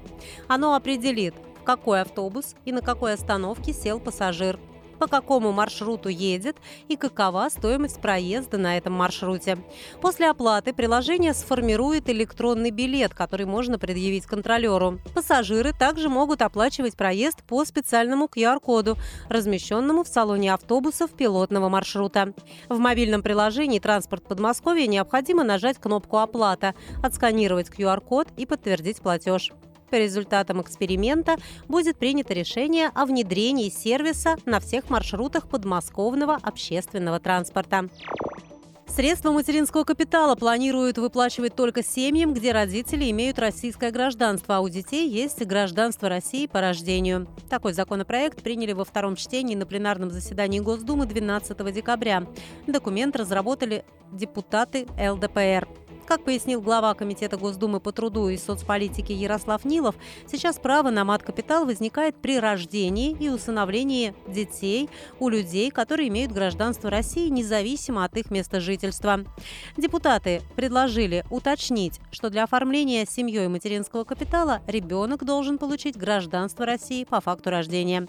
Оно 0.47 0.73
определит, 0.73 1.35
в 1.61 1.63
какой 1.65 2.01
автобус 2.01 2.55
и 2.65 2.71
на 2.71 2.81
какой 2.81 3.13
остановке 3.13 3.73
сел 3.73 3.99
пассажир– 3.99 4.59
по 4.99 5.07
какому 5.07 5.51
маршруту 5.51 6.09
едет 6.09 6.57
и 6.87 6.95
какова 6.95 7.49
стоимость 7.49 8.01
проезда 8.01 8.57
на 8.57 8.77
этом 8.77 8.93
маршруте. 8.93 9.57
После 10.01 10.29
оплаты 10.29 10.73
приложение 10.73 11.33
сформирует 11.33 12.09
электронный 12.09 12.71
билет, 12.71 13.13
который 13.13 13.45
можно 13.45 13.79
предъявить 13.79 14.25
контролеру. 14.25 14.99
Пассажиры 15.13 15.73
также 15.73 16.09
могут 16.09 16.41
оплачивать 16.41 16.95
проезд 16.95 17.43
по 17.43 17.63
специальному 17.65 18.25
QR-коду, 18.25 18.97
размещенному 19.29 20.03
в 20.03 20.07
салоне 20.07 20.53
автобусов 20.53 21.11
пилотного 21.11 21.69
маршрута. 21.69 22.33
В 22.69 22.79
мобильном 22.79 23.21
приложении 23.21 23.79
«Транспорт 23.79 24.23
Подмосковья» 24.27 24.87
необходимо 24.87 25.43
нажать 25.43 25.77
кнопку 25.77 26.17
«Оплата», 26.17 26.75
отсканировать 27.03 27.69
QR-код 27.69 28.29
и 28.37 28.45
подтвердить 28.45 29.01
платеж. 29.01 29.51
По 29.89 29.95
результатам 29.95 30.61
эксперимента 30.61 31.37
будет 31.67 31.97
принято 31.97 32.33
решение 32.33 32.89
о 32.93 33.05
внедрении 33.05 33.69
сервиса 33.69 34.35
на 34.45 34.59
всех 34.59 34.89
маршрутах 34.89 35.47
подмосковного 35.47 36.35
общественного 36.35 37.19
транспорта. 37.19 37.89
Средства 38.87 39.31
материнского 39.31 39.83
капитала 39.83 40.35
планируют 40.35 40.97
выплачивать 40.97 41.55
только 41.55 41.83
семьям, 41.83 42.33
где 42.33 42.51
родители 42.51 43.11
имеют 43.11 43.37
российское 43.37 43.91
гражданство, 43.91 44.57
а 44.57 44.59
у 44.61 44.69
детей 44.69 45.07
есть 45.07 45.45
гражданство 45.45 46.09
России 46.09 46.47
по 46.47 46.61
рождению. 46.61 47.27
Такой 47.49 47.73
законопроект 47.73 48.41
приняли 48.41 48.73
во 48.73 48.85
втором 48.85 49.15
чтении 49.15 49.55
на 49.55 49.67
пленарном 49.67 50.09
заседании 50.09 50.61
Госдумы 50.61 51.05
12 51.05 51.73
декабря. 51.73 52.25
Документ 52.65 53.15
разработали 53.15 53.85
депутаты 54.11 54.87
ЛДПР. 54.97 55.67
Как 56.07 56.23
пояснил 56.23 56.61
глава 56.61 56.93
Комитета 56.93 57.35
Госдумы 57.35 57.81
по 57.81 57.91
труду 57.91 58.29
и 58.29 58.37
соцполитике 58.37 59.13
Ярослав 59.13 59.65
Нилов, 59.65 59.95
сейчас 60.25 60.57
право 60.57 60.89
на 60.89 61.03
мат-капитал 61.03 61.65
возникает 61.65 62.15
при 62.15 62.39
рождении 62.39 63.11
и 63.19 63.27
усыновлении 63.27 64.15
детей 64.25 64.89
у 65.19 65.27
людей, 65.27 65.69
которые 65.69 66.07
имеют 66.07 66.31
гражданство 66.31 66.89
России 66.89 67.27
независимо 67.27 68.05
от 68.05 68.15
их 68.15 68.31
места 68.31 68.61
жительства. 68.61 69.25
Депутаты 69.75 70.41
предложили 70.55 71.25
уточнить, 71.29 71.99
что 72.09 72.29
для 72.29 72.45
оформления 72.45 73.05
семьей 73.05 73.49
материнского 73.49 74.05
капитала 74.05 74.61
ребенок 74.65 75.25
должен 75.25 75.57
получить 75.57 75.97
гражданство 75.97 76.65
России 76.65 77.03
по 77.03 77.19
факту 77.19 77.49
рождения. 77.49 78.07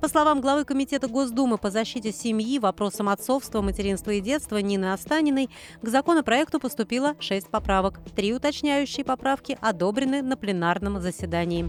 По 0.00 0.08
словам 0.08 0.40
главы 0.40 0.64
Комитета 0.64 1.08
Госдумы 1.08 1.58
по 1.58 1.70
защите 1.70 2.10
семьи, 2.10 2.58
вопросам 2.58 3.10
отцовства, 3.10 3.60
материнства 3.60 4.12
и 4.12 4.22
детства 4.22 4.56
Нины 4.56 4.94
Останиной 4.94 5.50
к 5.82 5.88
законопроекту 5.88 6.58
поступило 6.58 7.14
6 7.20 7.33
6 7.34 7.48
поправок. 7.48 7.98
Три 8.14 8.32
уточняющие 8.32 9.04
поправки 9.04 9.58
одобрены 9.60 10.22
на 10.22 10.36
пленарном 10.36 11.00
заседании. 11.00 11.68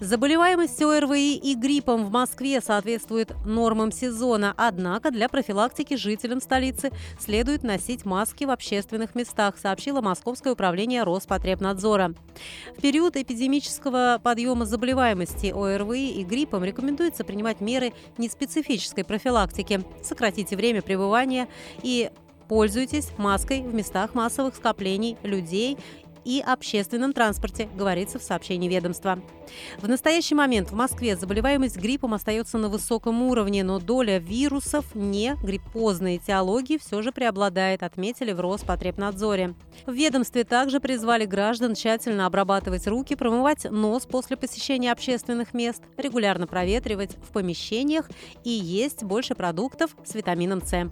Заболеваемость 0.00 0.82
ОРВИ 0.82 1.36
и 1.36 1.54
гриппом 1.54 2.04
в 2.04 2.10
Москве 2.10 2.60
соответствует 2.60 3.32
нормам 3.46 3.92
сезона, 3.92 4.52
однако 4.56 5.10
для 5.10 5.28
профилактики 5.28 5.94
жителям 5.94 6.40
столицы 6.40 6.90
следует 7.18 7.62
носить 7.62 8.04
маски 8.04 8.44
в 8.44 8.50
общественных 8.50 9.14
местах, 9.14 9.56
сообщило 9.56 10.02
Московское 10.02 10.52
управление 10.52 11.02
Роспотребнадзора. 11.02 12.14
В 12.76 12.82
период 12.82 13.16
эпидемического 13.16 14.20
подъема 14.22 14.66
заболеваемости 14.66 15.46
ОРВИ 15.46 16.20
и 16.20 16.24
гриппом 16.24 16.64
рекомендуется 16.64 17.24
принимать 17.24 17.60
меры 17.60 17.94
неспецифической 18.18 19.04
профилактики. 19.04 19.82
Сократите 20.02 20.56
время 20.56 20.82
пребывания 20.82 21.48
и 21.82 22.10
Пользуйтесь 22.48 23.10
маской 23.18 23.62
в 23.62 23.74
местах 23.74 24.14
массовых 24.14 24.54
скоплений 24.54 25.16
людей 25.22 25.76
и 26.26 26.42
общественном 26.44 27.12
транспорте, 27.12 27.68
говорится 27.76 28.18
в 28.18 28.22
сообщении 28.22 28.68
ведомства. 28.68 29.20
В 29.78 29.88
настоящий 29.88 30.34
момент 30.34 30.72
в 30.72 30.74
Москве 30.74 31.16
заболеваемость 31.16 31.76
гриппом 31.76 32.14
остается 32.14 32.58
на 32.58 32.68
высоком 32.68 33.22
уровне, 33.22 33.62
но 33.62 33.78
доля 33.78 34.18
вирусов 34.18 34.92
не 34.96 35.36
гриппозной 35.36 36.16
этиологии 36.16 36.78
все 36.78 37.00
же 37.00 37.12
преобладает, 37.12 37.84
отметили 37.84 38.32
в 38.32 38.40
Роспотребнадзоре. 38.40 39.54
В 39.86 39.92
ведомстве 39.92 40.42
также 40.42 40.80
призвали 40.80 41.26
граждан 41.26 41.74
тщательно 41.76 42.26
обрабатывать 42.26 42.88
руки, 42.88 43.14
промывать 43.14 43.64
нос 43.70 44.04
после 44.04 44.36
посещения 44.36 44.90
общественных 44.90 45.54
мест, 45.54 45.82
регулярно 45.96 46.48
проветривать 46.48 47.16
в 47.22 47.32
помещениях 47.32 48.10
и 48.42 48.50
есть 48.50 49.04
больше 49.04 49.36
продуктов 49.36 49.94
с 50.04 50.12
витамином 50.16 50.60
С. 50.60 50.90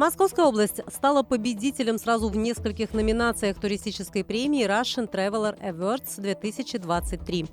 Московская 0.00 0.46
область 0.46 0.80
стала 0.90 1.22
победителем 1.22 1.98
сразу 1.98 2.30
в 2.30 2.36
нескольких 2.36 2.94
номинациях 2.94 3.60
туристической 3.60 4.24
премии 4.24 4.66
Russian 4.66 5.06
Traveler 5.06 5.60
Awards 5.60 6.18
2023. 6.18 7.46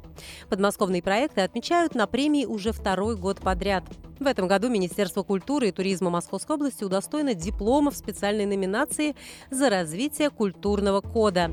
Подмосковные 0.47 1.03
проекты 1.03 1.41
отмечают 1.41 1.93
на 1.93 2.07
премии 2.07 2.45
уже 2.45 2.71
второй 2.71 3.17
год 3.17 3.41
подряд. 3.41 3.83
В 4.17 4.25
этом 4.25 4.47
году 4.47 4.69
Министерство 4.69 5.23
культуры 5.23 5.67
и 5.67 5.71
туризма 5.73 6.10
Московской 6.10 6.55
области 6.55 6.86
удостоено 6.86 7.33
диплома 7.33 7.91
в 7.91 7.97
специальной 7.97 8.45
номинации 8.45 9.17
за 9.51 9.69
развитие 9.69 10.29
культурного 10.29 11.01
кода. 11.01 11.51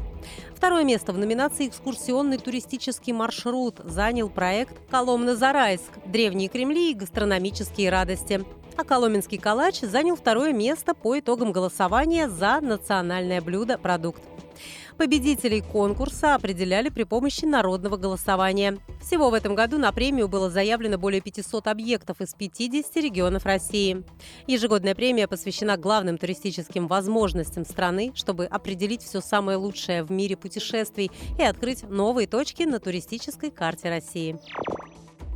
Второе 0.54 0.84
место 0.84 1.12
в 1.12 1.18
номинации 1.18 1.66
«Экскурсионный 1.66 2.38
туристический 2.38 3.12
маршрут» 3.12 3.80
занял 3.82 4.30
проект 4.30 4.74
«Коломна-Зарайск. 4.90 5.90
Древние 6.06 6.48
Кремли 6.48 6.92
и 6.92 6.94
гастрономические 6.94 7.90
радости» 7.90 8.44
а 8.76 8.84
Коломенский 8.84 9.38
калач 9.38 9.80
занял 9.80 10.16
второе 10.16 10.52
место 10.52 10.94
по 10.94 11.18
итогам 11.18 11.52
голосования 11.52 12.28
за 12.28 12.60
национальное 12.60 13.40
блюдо 13.40 13.78
«Продукт». 13.78 14.22
Победителей 14.96 15.60
конкурса 15.60 16.36
определяли 16.36 16.88
при 16.88 17.02
помощи 17.02 17.44
народного 17.44 17.96
голосования. 17.96 18.78
Всего 19.02 19.28
в 19.28 19.34
этом 19.34 19.56
году 19.56 19.76
на 19.76 19.90
премию 19.90 20.28
было 20.28 20.50
заявлено 20.50 20.98
более 20.98 21.20
500 21.20 21.66
объектов 21.66 22.20
из 22.20 22.32
50 22.34 22.96
регионов 22.96 23.44
России. 23.44 24.04
Ежегодная 24.46 24.94
премия 24.94 25.26
посвящена 25.26 25.76
главным 25.76 26.16
туристическим 26.16 26.86
возможностям 26.86 27.64
страны, 27.64 28.12
чтобы 28.14 28.46
определить 28.46 29.02
все 29.02 29.20
самое 29.20 29.58
лучшее 29.58 30.04
в 30.04 30.12
мире 30.12 30.36
путешествий 30.36 31.10
и 31.38 31.42
открыть 31.42 31.82
новые 31.82 32.28
точки 32.28 32.62
на 32.62 32.78
туристической 32.78 33.50
карте 33.50 33.90
России. 33.90 34.38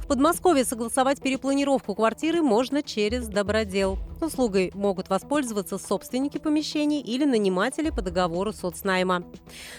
Подмосковье 0.09 0.65
согласовать 0.65 1.21
перепланировку 1.21 1.95
квартиры 1.95 2.41
можно 2.41 2.83
через 2.83 3.29
Добродел. 3.29 3.99
Услугой 4.21 4.71
могут 4.75 5.09
воспользоваться 5.09 5.79
собственники 5.79 6.39
помещений 6.39 7.01
или 7.01 7.25
наниматели 7.25 7.91
по 7.91 8.03
договору 8.03 8.53
соцнайма. 8.53 9.25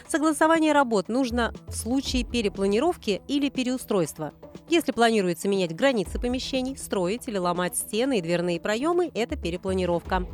Согласование 0.07 0.73
работ 0.73 1.09
нужно 1.09 1.53
в 1.67 1.73
случае 1.73 2.23
перепланировки 2.23 3.21
или 3.27 3.49
переустройства. 3.49 4.33
Если 4.69 4.91
планируется 4.91 5.47
менять 5.47 5.75
границы 5.75 6.19
помещений, 6.19 6.77
строить 6.77 7.27
или 7.27 7.37
ломать 7.37 7.75
стены 7.75 8.19
и 8.19 8.21
дверные 8.21 8.59
проемы– 8.59 9.11
это 9.13 9.35
перепланировка. 9.35 10.25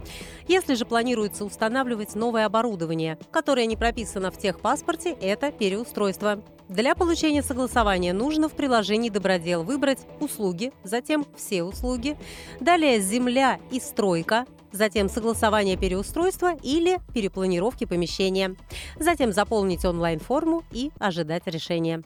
Если 0.47 0.75
же 0.75 0.85
планируется 0.85 1.45
устанавливать 1.45 2.15
новое 2.15 2.45
оборудование, 2.45 3.17
которое 3.31 3.65
не 3.65 3.77
прописано 3.77 4.31
в 4.31 4.37
техпаспорте– 4.37 5.11
это 5.21 5.51
переустройство. 5.51 6.43
Для 6.67 6.95
получения 6.95 7.43
согласования 7.43 8.11
нужно 8.11 8.49
в 8.49 8.53
приложении 8.53 9.09
«Добродел» 9.09 9.63
выбрать 9.63 9.99
«Услуги», 10.19 10.73
затем 10.83 11.25
«Все 11.37 11.63
услуги», 11.63 12.17
далее 12.59 12.99
«Земля 12.99 13.59
и 13.69 13.79
стройка», 13.95 14.45
затем 14.73 15.07
согласование 15.07 15.77
переустройства 15.77 16.53
или 16.61 16.99
перепланировки 17.13 17.85
помещения, 17.85 18.57
затем 18.99 19.31
заполнить 19.31 19.85
онлайн-форму 19.85 20.63
и 20.71 20.91
ожидать 20.99 21.47
решения. 21.47 22.03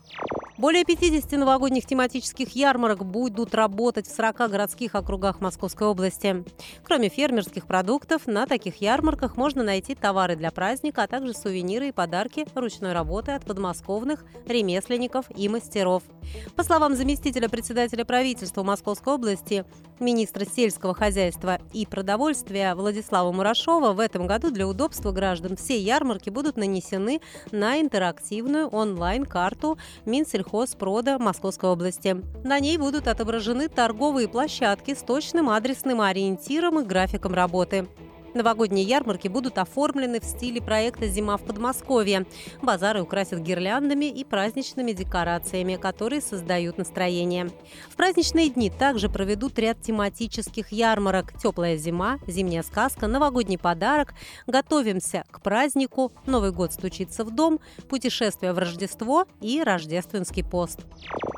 Более 0.59 0.83
50 0.83 1.31
новогодних 1.39 1.85
тематических 1.85 2.49
ярмарок 2.53 3.05
будут 3.05 3.55
работать 3.55 4.07
в 4.07 4.13
40 4.13 4.51
городских 4.51 4.93
округах 4.93 5.39
Московской 5.39 5.87
области. 5.87 6.43
Кроме 6.83 7.07
фермерских 7.07 7.65
продуктов, 7.65 8.27
на 8.27 8.45
таких 8.45 8.81
ярмарках 8.81 9.37
можно 9.37 9.63
найти 9.63 9.95
товары 9.95 10.35
для 10.35 10.51
праздника, 10.51 11.03
а 11.03 11.07
также 11.07 11.33
сувениры 11.33 11.87
и 11.87 11.91
подарки 11.93 12.45
ручной 12.55 12.91
работы 12.91 13.31
от 13.31 13.45
подмосковных 13.45 14.25
ремесленников 14.47 15.27
и 15.33 15.47
мастеров. 15.47 16.03
По 16.57 16.63
словам 16.63 16.93
заместителя 16.93 17.47
председателя 17.47 18.03
правительства 18.03 18.61
Московской 18.61 19.13
области, 19.13 19.63
министра 20.01 20.43
сельского 20.43 20.93
хозяйства 20.93 21.59
и 21.71 21.85
продовольствия 21.85 22.75
Владислава 22.75 23.31
Мурашова, 23.31 23.93
в 23.93 23.99
этом 24.01 24.27
году 24.27 24.51
для 24.51 24.67
удобства 24.67 25.13
граждан 25.13 25.55
все 25.55 25.79
ярмарки 25.79 26.29
будут 26.29 26.57
нанесены 26.57 27.21
на 27.51 27.79
интерактивную 27.79 28.67
онлайн-карту 28.67 29.77
Минсельхоза 30.05 30.48
сельхозпрода 30.49 31.19
Московской 31.19 31.69
области. 31.69 32.17
На 32.43 32.59
ней 32.59 32.77
будут 32.77 33.07
отображены 33.07 33.69
торговые 33.69 34.27
площадки 34.27 34.93
с 34.93 34.99
точным 34.99 35.49
адресным 35.49 36.01
ориентиром 36.01 36.79
и 36.79 36.83
графиком 36.83 37.33
работы. 37.33 37.87
Новогодние 38.33 38.85
ярмарки 38.85 39.27
будут 39.27 39.57
оформлены 39.57 40.19
в 40.19 40.23
стиле 40.23 40.61
проекта 40.61 41.07
«Зима 41.07 41.37
в 41.37 41.43
Подмосковье». 41.43 42.25
Базары 42.61 43.01
украсят 43.01 43.39
гирляндами 43.39 44.05
и 44.05 44.23
праздничными 44.23 44.91
декорациями, 44.91 45.75
которые 45.75 46.21
создают 46.21 46.77
настроение. 46.77 47.49
В 47.89 47.95
праздничные 47.95 48.49
дни 48.49 48.69
также 48.69 49.09
проведут 49.09 49.57
ряд 49.57 49.81
тематических 49.81 50.71
ярмарок 50.71 51.33
«Теплая 51.37 51.77
зима», 51.77 52.19
«Зимняя 52.27 52.63
сказка», 52.63 53.07
«Новогодний 53.07 53.57
подарок», 53.57 54.13
«Готовимся 54.45 55.23
к 55.31 55.41
празднику», 55.41 56.11
«Новый 56.25 56.51
год 56.51 56.73
стучится 56.73 57.23
в 57.23 57.31
дом», 57.31 57.59
«Путешествие 57.89 58.53
в 58.53 58.59
Рождество» 58.59 59.25
и 59.41 59.63
«Рождественский 59.63 60.43
пост». 60.43 60.79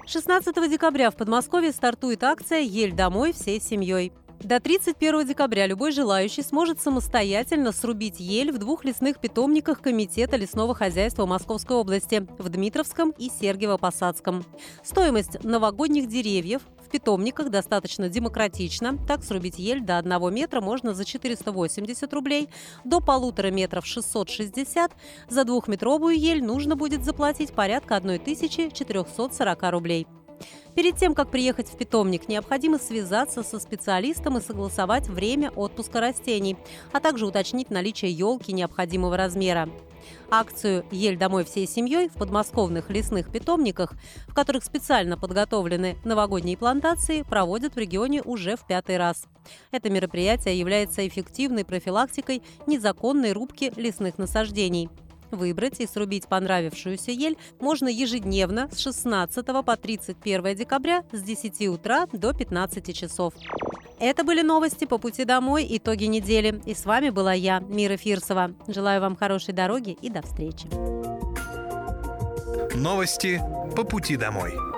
16 0.07 0.69
декабря 0.69 1.09
в 1.09 1.15
Подмосковье 1.15 1.71
стартует 1.71 2.23
акция 2.23 2.59
«Ель 2.59 2.91
домой 2.91 3.31
всей 3.31 3.61
семьей». 3.61 4.11
До 4.43 4.59
31 4.59 5.27
декабря 5.27 5.67
любой 5.67 5.91
желающий 5.91 6.41
сможет 6.41 6.81
самостоятельно 6.81 7.71
срубить 7.71 8.19
ель 8.19 8.51
в 8.51 8.57
двух 8.57 8.83
лесных 8.83 9.19
питомниках 9.19 9.81
Комитета 9.81 10.35
лесного 10.35 10.73
хозяйства 10.73 11.27
Московской 11.27 11.77
области 11.77 12.25
в 12.39 12.49
Дмитровском 12.49 13.11
и 13.19 13.29
Сергиево-Посадском. 13.29 14.43
Стоимость 14.83 15.43
новогодних 15.43 16.07
деревьев 16.07 16.61
в 16.83 16.89
питомниках 16.89 17.51
достаточно 17.51 18.09
демократична. 18.09 18.97
Так 19.07 19.23
срубить 19.23 19.59
ель 19.59 19.81
до 19.81 19.99
1 19.99 20.33
метра 20.33 20.59
можно 20.59 20.95
за 20.95 21.05
480 21.05 22.11
рублей, 22.11 22.49
до 22.83 22.99
полутора 22.99 23.51
метров 23.51 23.85
660. 23.85 24.91
За 25.29 25.43
двухметровую 25.43 26.17
ель 26.17 26.43
нужно 26.43 26.75
будет 26.75 27.05
заплатить 27.05 27.53
порядка 27.53 27.97
1440 27.97 29.71
рублей. 29.71 30.07
Перед 30.75 30.97
тем, 30.97 31.13
как 31.13 31.29
приехать 31.29 31.67
в 31.67 31.77
питомник, 31.77 32.27
необходимо 32.27 32.77
связаться 32.79 33.43
со 33.43 33.59
специалистом 33.59 34.37
и 34.37 34.41
согласовать 34.41 35.07
время 35.07 35.51
отпуска 35.51 35.99
растений, 35.99 36.57
а 36.91 36.99
также 36.99 37.25
уточнить 37.25 37.69
наличие 37.69 38.11
елки 38.11 38.53
необходимого 38.53 39.17
размера. 39.17 39.69
Акцию 40.29 40.85
«Ель 40.91 41.17
домой 41.17 41.43
всей 41.43 41.67
семьей» 41.67 42.09
в 42.09 42.13
подмосковных 42.13 42.89
лесных 42.89 43.31
питомниках, 43.31 43.93
в 44.27 44.33
которых 44.33 44.63
специально 44.63 45.17
подготовлены 45.17 45.97
новогодние 46.05 46.57
плантации, 46.57 47.23
проводят 47.23 47.75
в 47.75 47.77
регионе 47.77 48.21
уже 48.21 48.55
в 48.55 48.65
пятый 48.65 48.97
раз. 48.97 49.25
Это 49.71 49.89
мероприятие 49.89 50.57
является 50.57 51.07
эффективной 51.07 51.65
профилактикой 51.65 52.41
незаконной 52.65 53.33
рубки 53.33 53.73
лесных 53.75 54.17
насаждений. 54.17 54.89
Выбрать 55.31 55.79
и 55.79 55.87
срубить 55.87 56.27
понравившуюся 56.27 57.11
ель 57.11 57.37
можно 57.59 57.87
ежедневно 57.87 58.69
с 58.71 58.79
16 58.79 59.45
по 59.65 59.77
31 59.77 60.55
декабря 60.55 61.03
с 61.11 61.21
10 61.21 61.67
утра 61.69 62.07
до 62.11 62.33
15 62.33 62.95
часов. 62.95 63.33
Это 63.99 64.23
были 64.23 64.41
новости 64.41 64.85
по 64.85 64.97
пути 64.97 65.25
домой, 65.25 65.67
итоги 65.69 66.05
недели. 66.05 66.59
И 66.65 66.73
с 66.73 66.85
вами 66.85 67.11
была 67.11 67.33
я, 67.33 67.59
Мира 67.59 67.97
Фирсова. 67.97 68.51
Желаю 68.67 68.99
вам 68.99 69.15
хорошей 69.15 69.53
дороги 69.53 69.95
и 70.01 70.09
до 70.09 70.21
встречи. 70.21 70.67
Новости 72.75 73.39
по 73.75 73.83
пути 73.83 74.17
домой. 74.17 74.70